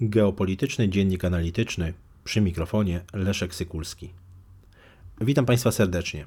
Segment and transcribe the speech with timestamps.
[0.00, 1.92] Geopolityczny Dziennik Analityczny
[2.24, 4.10] przy mikrofonie Leszek Sykulski.
[5.20, 6.26] Witam Państwa serdecznie.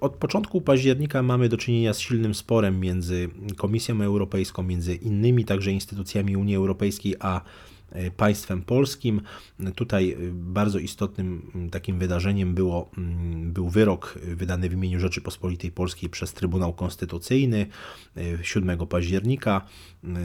[0.00, 5.72] Od początku października mamy do czynienia z silnym sporem między Komisją Europejską, między innymi także
[5.72, 7.40] instytucjami Unii Europejskiej, a
[8.16, 9.20] państwem polskim.
[9.74, 12.90] Tutaj e, bardzo istotnym takim wydarzeniem było,
[13.36, 17.66] był wyrok wydany w imieniu Rzeczypospolitej Polskiej przez Trybunał Konstytucyjny
[18.42, 19.66] 7 e, października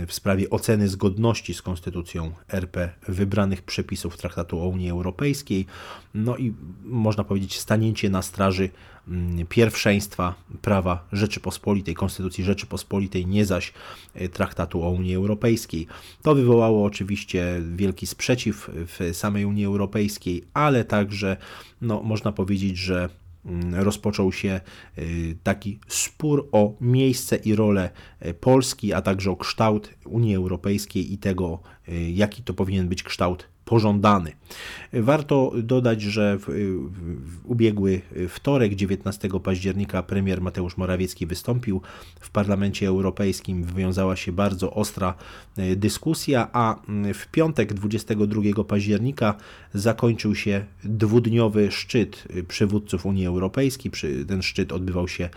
[0.07, 5.65] w sprawie oceny zgodności z Konstytucją RP wybranych przepisów Traktatu o Unii Europejskiej.
[6.13, 8.69] No i można powiedzieć stanięcie na straży
[9.00, 9.00] Mm,
[9.49, 13.73] pierwszeństwa prawa Rzeczypospolitej, Konstytucji Rzeczypospolitej, nie zaś
[14.13, 15.87] e, traktatu o Unii Europejskiej.
[16.21, 21.37] To wywołało oczywiście wielki sprzeciw w samej Unii Europejskiej, ale także
[21.81, 23.09] no, można powiedzieć, że
[23.45, 25.01] mm, rozpoczął się e,
[25.43, 31.17] taki spór o miejsce i rolę e, Polski, a także o kształt Unii Europejskiej i
[31.17, 31.59] tego,
[32.13, 34.31] jaki to powinien być kształt pożądany.
[34.93, 36.45] Warto dodać, że w,
[37.21, 41.81] w ubiegły wtorek, 19 października, premier Mateusz Morawiecki wystąpił
[42.19, 43.63] w Parlamencie Europejskim.
[43.63, 45.13] Wywiązała się bardzo ostra
[45.57, 46.75] e, dyskusja, a
[47.13, 49.35] w piątek, 22 października,
[49.73, 53.91] zakończył się dwudniowy szczyt przywódców Unii Europejskiej.
[54.27, 55.29] Ten szczyt odbywał się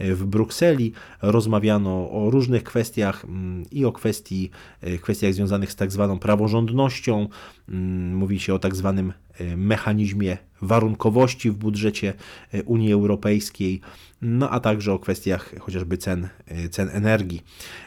[0.00, 0.92] w Brukseli.
[1.22, 7.28] Rozmawiano o różnych kwestiach mm, i o kwestii, e, kwestiach związanych z tak zwaną praworządnością.
[7.68, 12.14] Mm, mówi się o tak zwanym e, mechanizmie warunkowości w budżecie
[12.52, 13.80] e, Unii Europejskiej,
[14.22, 17.42] no a także o kwestiach chociażby cen, e, cen energii.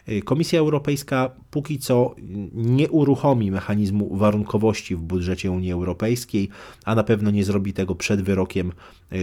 [0.06, 2.16] E, Komisja Europejska póki co
[2.54, 6.50] nie uruchomi mechanizmu warunkowości w budżecie Unii Europejskiej,
[6.86, 8.72] a na pewno nie zrobi tego przed wyrokiem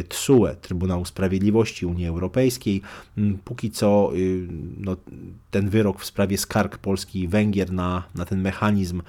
[0.09, 2.83] TSUE, Trybunału Sprawiedliwości Unii Europejskiej.
[3.45, 4.13] Póki co
[4.77, 4.97] no,
[5.51, 9.03] ten wyrok w sprawie skarg Polski i Węgier na, na ten mechanizm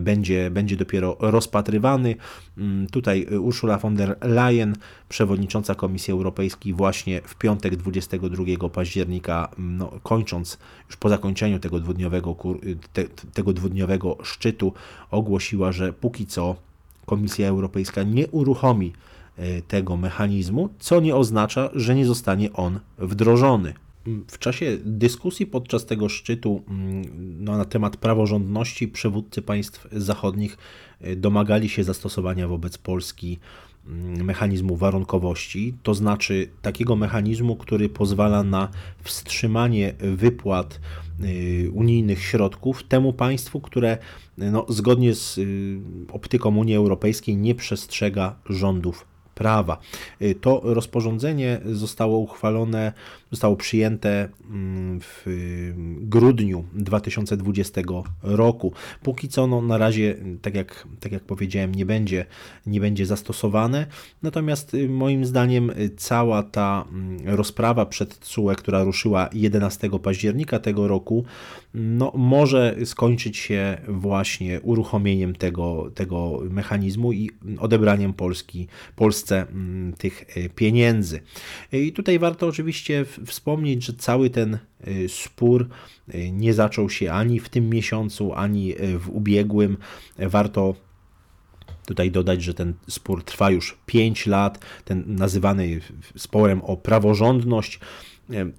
[0.00, 2.16] będzie, będzie dopiero rozpatrywany.
[2.58, 4.76] Mm, tutaj Urszula Ursula von der Leyen,
[5.08, 12.36] przewodnicząca Komisji Europejskiej, właśnie w piątek 22 października, no, kończąc już po zakończeniu tego dwudniowego,
[12.92, 14.72] te, tego dwudniowego szczytu,
[15.10, 16.56] ogłosiła, że póki co
[17.06, 18.92] Komisja Europejska nie uruchomi
[19.68, 23.74] tego mechanizmu, co nie oznacza, że nie zostanie on wdrożony.
[24.30, 26.62] W czasie dyskusji podczas tego szczytu
[27.18, 30.58] no, na temat praworządności przywódcy państw zachodnich
[31.00, 33.38] e, domagali się zastosowania wobec Polski
[34.24, 38.68] mechanizmu warunkowości, to znaczy takiego mechanizmu, który pozwala na
[39.02, 40.80] wstrzymanie wypłat
[41.20, 43.98] e, unijnych środków temu państwu, które
[44.38, 45.42] no, zgodnie z e,
[46.12, 49.78] optyką Unii Europejskiej nie przestrzega rządów prawa.
[50.40, 52.92] To rozporządzenie zostało uchwalone,
[53.32, 55.24] zostało przyjęte mm, w
[56.00, 57.80] grudniu 2020
[58.22, 58.72] roku.
[59.02, 62.26] Póki co no, na razie, tak jak, tak jak powiedziałem, nie będzie,
[62.66, 63.86] nie będzie zastosowane.
[64.22, 70.58] Natomiast y, moim zdaniem y, cała ta mm, rozprawa przed CUE, która ruszyła 11 października
[70.58, 71.24] tego roku,
[71.74, 80.24] no, może skończyć się właśnie uruchomieniem tego, tego mechanizmu i odebraniem Polski, Polsce mm, tych
[80.36, 81.20] e, pieniędzy.
[81.72, 85.68] I tutaj warto oczywiście wspomnieć, że cały ten e, spór
[86.08, 89.76] e, nie zaczął się ani w tym miesiącu, ani w ubiegłym.
[90.18, 90.74] Warto
[91.86, 95.80] Tutaj dodać, że ten spór trwa już 5 lat, ten nazywany
[96.16, 97.80] sporem o praworządność.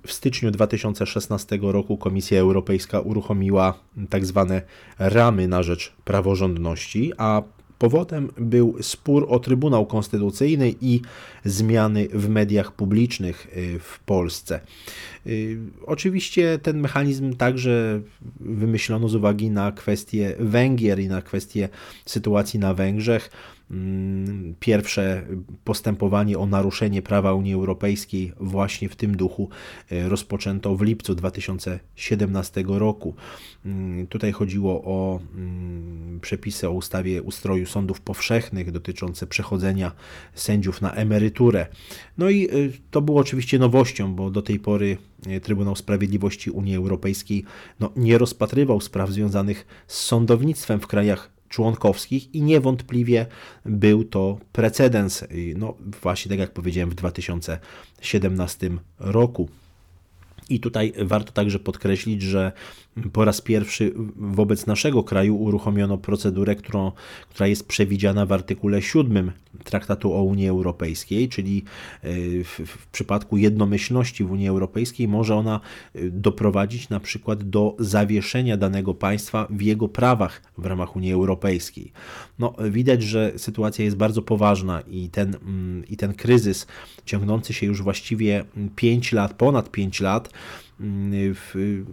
[0.07, 3.79] W styczniu 2016 roku Komisja Europejska uruchomiła
[4.09, 4.62] tak zwane
[5.00, 7.41] ramy na rzecz praworządności, a
[7.79, 11.01] Powodem był spór o Trybunał Konstytucyjny i
[11.45, 14.59] zmiany w mediach publicznych y, w Polsce.
[15.28, 18.01] Y, oczywiście ten mechanizm także
[18.39, 21.70] wymyślono z uwagi na kwestię Węgier i na kwestię
[22.05, 23.29] sytuacji na Węgrzech.
[23.73, 25.25] Mm, pierwsze
[25.64, 29.49] postępowanie o naruszenie prawa Unii Europejskiej właśnie w tym duchu
[29.91, 33.16] e, rozpoczęto w lipcu 2017 roku.
[33.66, 39.91] Mm, tutaj chodziło o mm, przepisy o ustawie ustroju sądów powszechnych dotyczące przechodzenia
[40.34, 41.67] sędziów na emeryturę.
[42.17, 42.49] No i e,
[42.91, 44.97] to było oczywiście nowością, bo do tej pory
[45.28, 47.43] e, Trybunał Sprawiedliwości Unii Europejskiej
[47.79, 53.26] no, nie rozpatrywał spraw związanych z sądownictwem w krajach członkowskich i niewątpliwie
[53.66, 55.23] był to precedens,
[55.55, 58.70] no właśnie tak jak powiedziałem w 2017
[59.00, 59.50] roku.
[60.53, 62.52] I tutaj warto także podkreślić, że
[63.14, 66.91] po raz pierwszy wobec naszego kraju uruchomiono procedurę, którą,
[67.29, 69.32] która jest przewidziana w artykule 7
[69.64, 71.64] Traktatu o Unii Europejskiej, czyli
[72.02, 72.09] e,
[72.44, 75.59] w, w, przypadku jednomyślności w Unii Europejskiej może ona
[75.96, 81.91] e, doprowadzić na przykład do zawieszenia danego państwa w jego prawach w ramach Unii Europejskiej.
[82.40, 86.67] No, widać, że sytuacja jest bardzo poważna i ten, mm, i ten kryzys
[87.05, 88.46] ciągnący się już właściwie
[88.76, 90.29] 5 lat, ponad 5 lat,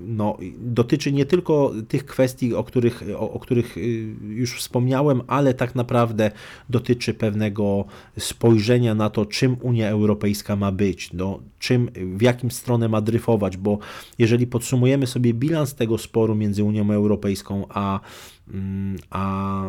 [0.06, 3.80] no, dotyczy nie tylko tych kwestii, o których, o, o, których y,
[4.28, 6.30] już wspomniałem, ale tak naprawdę
[6.70, 7.84] dotyczy pewnego
[8.18, 13.56] spojrzenia na to, czym Unia Europejska ma być, no, czym, w jakim stronę ma dryfować,
[13.56, 13.78] bo
[14.18, 18.00] jeżeli podsumujemy sobie bilans tego sporu między Unią Europejską a
[19.10, 19.64] a,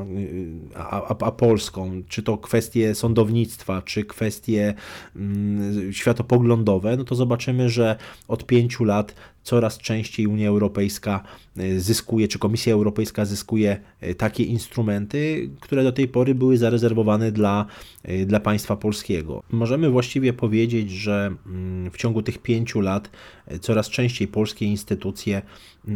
[0.76, 4.74] a, a, Polską, czy to kwestie sądownictwa, czy kwestie
[5.16, 7.96] mm, światopoglądowe, no to zobaczymy, że
[8.28, 11.24] od pięciu lat coraz częściej Unia Europejska
[11.60, 17.32] y, zyskuje, czy Komisja Europejska zyskuje y, takie instrumenty, które do tej pory były zarezerwowane
[17.32, 17.66] dla,
[18.10, 19.44] y, dla państwa polskiego.
[19.52, 23.10] Możemy właściwie powiedzieć, że mm, w ciągu tych pięciu lat
[23.62, 25.42] coraz częściej polskie instytucje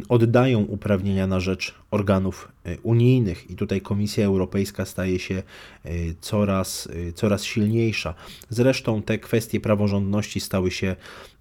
[0.09, 2.51] oddają uprawnienia na rzecz organów
[2.83, 5.43] unijnych i tutaj Komisja Europejska staje się
[6.21, 8.13] coraz, coraz silniejsza.
[8.49, 10.95] Zresztą te kwestie praworządności stały się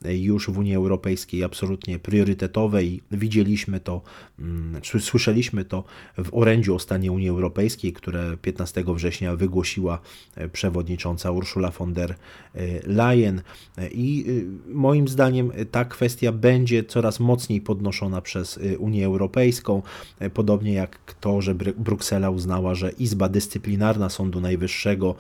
[0.05, 4.03] już w Unii Europejskiej absolutnie priorytetowe i widzieliśmy to,
[4.39, 5.85] mm, słyszeliśmy to
[6.19, 9.99] w orędziu o stanie Unii Europejskiej, które 15 września wygłosiła
[10.35, 13.43] e, przewodnicząca Ursula von der e, Leyen.
[13.91, 19.83] I e, moim zdaniem ta kwestia będzie coraz mocniej podnoszona przez Unię Europejską,
[20.35, 25.15] podobnie jak to, że Bruksela uznała, że Izba Dyscyplinarna Sądu Najwyższego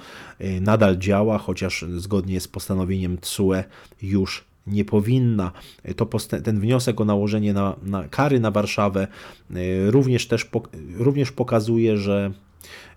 [0.60, 3.64] nadal działa, chociaż zgodnie z postanowieniem TSUE
[4.02, 5.52] już nie powinna.
[5.96, 6.06] To
[6.44, 9.08] ten wniosek o nałożenie na, na kary na Warszawę
[9.56, 10.50] y, również też
[10.96, 12.32] również pokazuje, że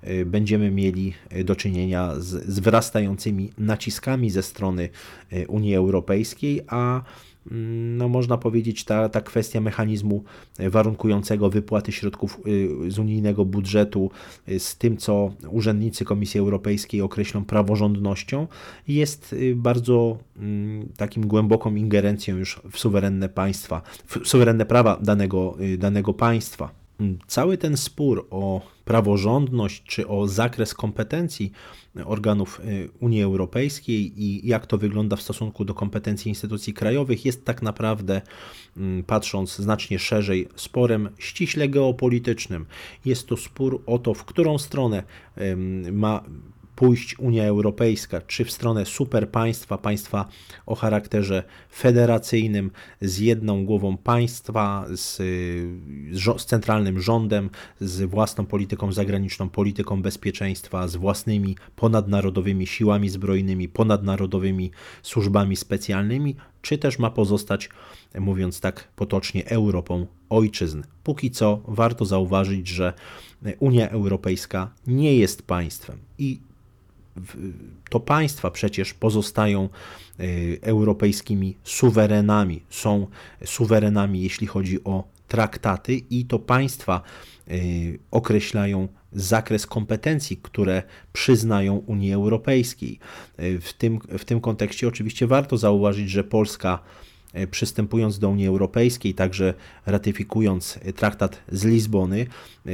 [0.08, 1.14] y, będziemy mieli
[1.46, 4.90] do czynienia z, z wyrastającymi naciskami ze strony
[5.34, 7.02] y, Unii Europejskiej, a
[7.98, 10.24] no można powiedzieć, ta, ta kwestia mechanizmu
[10.60, 14.12] warunkującego wypłaty środków y, z unijnego budżetu
[14.50, 18.48] y, z tym, co urzędnicy Komisji Europejskiej określą praworządnością,
[18.88, 25.58] jest y, bardzo mm, takim głęboką ingerencją już w suwerenne państwa, w suwerenne prawa danego,
[25.78, 26.87] danego państwa.
[27.28, 31.52] Cały ten spór o praworządność czy o zakres kompetencji
[32.06, 37.46] organów y, Unii Europejskiej i jak to wygląda w stosunku do kompetencji instytucji krajowych jest
[37.46, 38.22] tak naprawdę,
[38.78, 42.66] mm, patrząc znacznie szerzej, sporem ściśle geopolitycznym.
[43.06, 45.04] Jest to spór o to, w którą stronę
[45.92, 46.24] ma
[46.78, 50.26] pójść Unia Europejska, czy w stronę superpaństwa, państwa
[50.66, 52.72] o charakterze federacyjnym,
[53.02, 55.18] z jedną głową państwa, z,
[56.12, 64.72] z centralnym rządem, z własną polityką zagraniczną, polityką bezpieczeństwa, z własnymi ponadnarodowymi siłami zbrojnymi, ponadnarodowymi
[65.02, 67.70] służbami specjalnymi, czy też ma pozostać,
[68.20, 70.84] mówiąc tak potocznie, Europą ojczyzn.
[71.04, 72.94] Póki co warto zauważyć, że
[73.60, 76.47] Unia Europejska nie jest państwem i
[77.90, 79.70] to państwa przecież pozostają
[80.20, 83.08] y, europejskimi suwerenami, są
[83.46, 87.02] suwerenami, jeśli chodzi o traktaty, i to państwa
[87.52, 93.00] y, określają zakres kompetencji, które przyznają Unii Europejskiej.
[93.40, 97.17] Y, w tym, w tym kontekście oczywiście warto zauważyć, że Polska E,
[97.52, 99.54] przystępując do Unii Europejskiej, także
[99.86, 102.26] ratyfikując traktat z Lizbony,
[102.66, 102.70] e,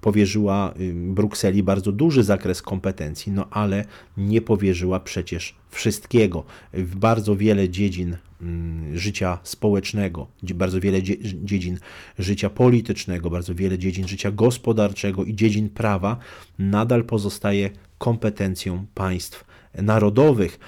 [0.00, 3.84] powierzyła e, Brukseli bardzo duży zakres kompetencji, no ale
[4.16, 6.44] nie powierzyła przecież wszystkiego.
[6.72, 11.02] W bardzo wiele dziedzin mm, życia społecznego, bardzo wiele
[11.42, 11.78] dziedzin
[12.18, 16.18] życia politycznego, bardzo wiele dziedzin życia gospodarczego i dziedzin prawa
[16.58, 19.44] nadal pozostaje kompetencją państw
[19.82, 20.58] narodowych.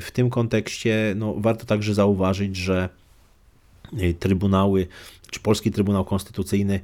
[0.00, 2.88] W tym kontekście no, warto także zauważyć, że
[4.00, 4.86] y, trybunały,
[5.30, 6.80] czy Polski Trybunał Konstytucyjny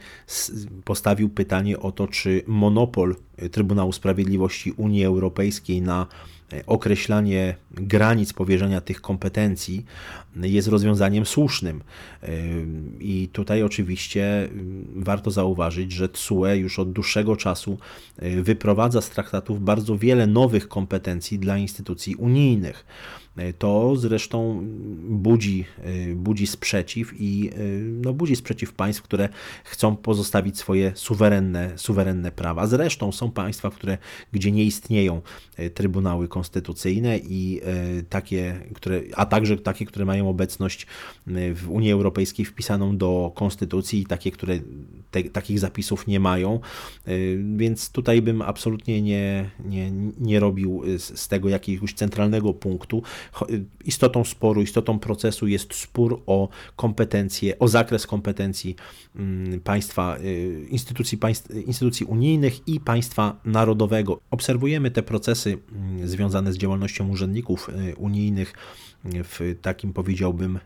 [0.85, 3.16] postawił pytanie o to, czy monopol
[3.52, 6.06] Trybunału Sprawiedliwości Unii Europejskiej na
[6.66, 9.84] określanie granic powierzenia tych kompetencji
[10.36, 11.82] jest rozwiązaniem słusznym.
[13.00, 14.48] I tutaj oczywiście
[14.96, 17.78] warto zauważyć, że TSUE już od dłuższego czasu
[18.42, 22.84] wyprowadza z traktatów bardzo wiele nowych kompetencji dla instytucji unijnych.
[23.59, 24.64] To zresztą
[25.09, 25.64] budzi,
[26.14, 27.50] budzi sprzeciw i
[28.04, 29.28] no, budzi sprzeciw państw, które
[29.64, 32.66] chcą pozostawić swoje suwerenne, suwerenne prawa.
[32.66, 33.99] Zresztą są państwa, które,
[34.33, 35.23] gdzie nie istnieją
[35.75, 37.61] trybunały konstytucyjne i
[38.09, 40.87] takie, które, a także takie, które mają obecność
[41.54, 44.59] w Unii Europejskiej wpisaną do konstytucji i takie, które
[45.11, 46.61] te, takich zapisów nie mają.
[47.57, 49.90] Więc tutaj bym absolutnie nie, nie,
[50.21, 53.02] nie robił z tego jakiegoś centralnego punktu.
[53.85, 58.76] Istotą sporu, istotą procesu jest spór o kompetencje, o zakres kompetencji
[59.16, 64.20] mm, państwa, y, instytucji, państw, instytucji unijnych i państwa narodowego.
[64.30, 68.54] Obserwujemy te procesy mm, związane z działalnością urzędników y, unijnych
[69.04, 70.58] w takim powiedziałbym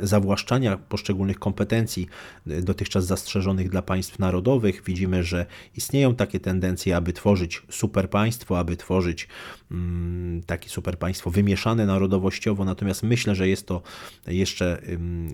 [0.00, 2.08] zawłaszczania poszczególnych kompetencji
[2.46, 4.82] y, dotychczas zastrzeżonych dla państw narodowych.
[4.86, 9.28] Widzimy, że istnieją takie tendencje, aby tworzyć superpaństwo, aby tworzyć
[9.70, 13.82] mm, takie superpaństwo wymieszane narodowościowo, natomiast myślę, że jest to
[14.26, 14.82] jeszcze,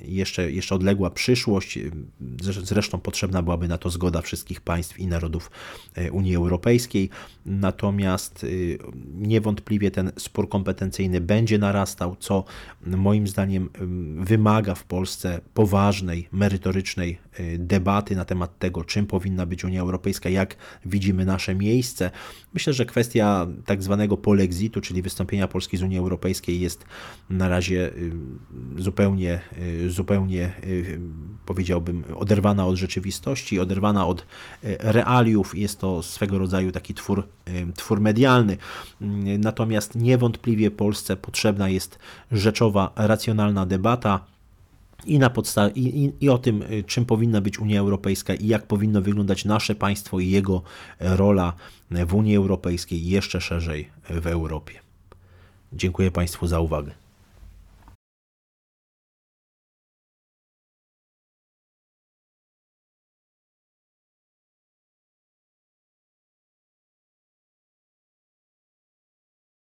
[0.04, 1.78] jeszcze, jeszcze odległa przyszłość.
[2.64, 5.50] Zresztą potrzebna byłaby na to zgoda wszystkich państw i narodów
[5.94, 7.11] e, Unii Europejskiej.
[7.46, 8.78] Natomiast y,
[9.14, 12.44] niewątpliwie ten spór kompetencyjny będzie narastał, co
[12.87, 13.68] moim zdaniem
[14.20, 20.28] wymaga w Polsce poważnej, merytorycznej y, debaty na temat tego, czym powinna być Unia Europejska,
[20.28, 22.11] jak widzimy nasze miejsce.
[22.54, 26.84] Myślę, że kwestia tak zwanego polexitu, czyli wystąpienia Polski z Unii Europejskiej jest
[27.30, 28.12] na razie y,
[28.78, 29.40] zupełnie,
[29.88, 30.52] zupełnie
[31.46, 34.26] powiedziałbym oderwana od rzeczywistości, oderwana od
[34.78, 35.58] realiów.
[35.58, 37.28] Jest to swego rodzaju taki twór
[37.76, 38.56] twór medialny.
[39.38, 41.98] Natomiast niewątpliwie Polsce potrzebna jest
[42.32, 44.26] rzeczowa, racjonalna debata
[45.06, 48.46] i, na podstawie, i, i, i, o tym, y, czym powinna być Unia Europejska i
[48.46, 50.62] jak powinno wyglądać nasze państwo i jego
[51.00, 51.52] rola
[51.90, 54.86] w Unii Europejskiej, jeszcze szerzej w Europie.
[55.73, 57.05] Dziękuję Państwu za uwagę.